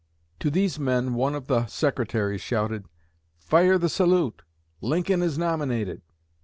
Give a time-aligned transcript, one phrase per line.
[0.39, 2.85] To these men one of the secretaries shouted:
[3.37, 4.41] 'Fire the salute!
[4.81, 6.01] Lincoln is nominated!'